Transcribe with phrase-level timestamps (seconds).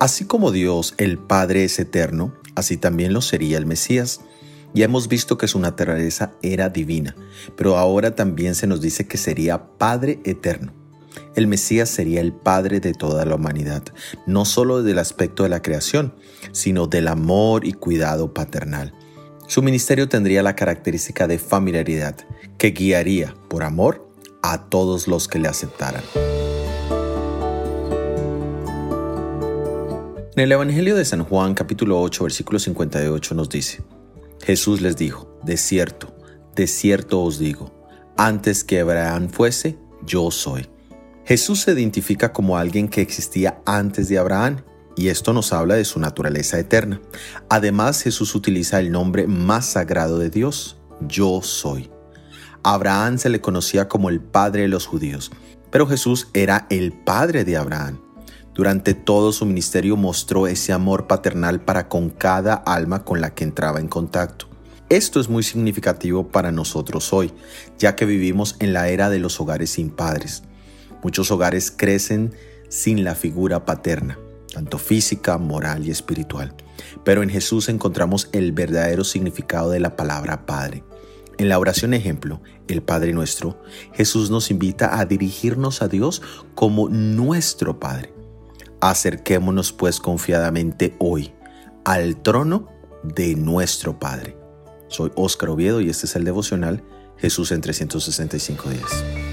[0.00, 4.22] Así como Dios, el Padre, es eterno, así también lo sería el Mesías.
[4.72, 7.14] Ya hemos visto que su naturaleza era divina,
[7.54, 10.72] pero ahora también se nos dice que sería Padre eterno.
[11.34, 13.82] El Mesías sería el Padre de toda la humanidad,
[14.26, 16.14] no solo del aspecto de la creación,
[16.52, 18.94] sino del amor y cuidado paternal.
[19.48, 22.16] Su ministerio tendría la característica de familiaridad,
[22.56, 24.09] que guiaría, por amor,
[24.42, 26.02] a todos los que le aceptaran.
[30.36, 33.82] En el Evangelio de San Juan capítulo 8 versículo 58 nos dice,
[34.42, 36.14] Jesús les dijo, de cierto,
[36.54, 37.72] de cierto os digo,
[38.16, 40.68] antes que Abraham fuese, yo soy.
[41.24, 44.62] Jesús se identifica como alguien que existía antes de Abraham
[44.96, 47.00] y esto nos habla de su naturaleza eterna.
[47.48, 51.90] Además, Jesús utiliza el nombre más sagrado de Dios, yo soy.
[52.62, 55.30] Abraham se le conocía como el padre de los judíos,
[55.70, 58.00] pero Jesús era el padre de Abraham.
[58.54, 63.44] Durante todo su ministerio mostró ese amor paternal para con cada alma con la que
[63.44, 64.46] entraba en contacto.
[64.88, 67.32] Esto es muy significativo para nosotros hoy,
[67.78, 70.42] ya que vivimos en la era de los hogares sin padres.
[71.02, 72.34] Muchos hogares crecen
[72.68, 74.18] sin la figura paterna,
[74.52, 76.54] tanto física, moral y espiritual.
[77.04, 80.82] Pero en Jesús encontramos el verdadero significado de la palabra Padre.
[81.40, 83.62] En la oración ejemplo, el Padre nuestro,
[83.94, 86.20] Jesús nos invita a dirigirnos a Dios
[86.54, 88.12] como nuestro Padre.
[88.82, 91.32] Acerquémonos pues confiadamente hoy
[91.86, 92.68] al trono
[93.02, 94.36] de nuestro Padre.
[94.88, 96.84] Soy Óscar Oviedo y este es el devocional
[97.16, 99.29] Jesús en 365 días.